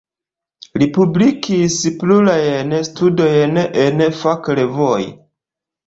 Li 0.83 0.87
publikis 0.95 1.77
plurajn 2.01 2.75
studojn 2.91 3.65
en 3.87 4.07
fakrevuoj. 4.25 5.01